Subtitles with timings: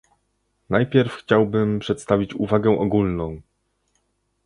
[0.69, 3.41] Najpierw chciałbym przedstawić uwagę ogólną